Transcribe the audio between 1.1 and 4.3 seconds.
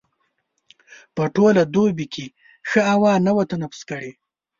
په ټوله دوبي کې ښه هوا نه وه تنفس کړې.